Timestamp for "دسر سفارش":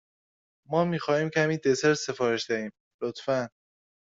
1.57-2.49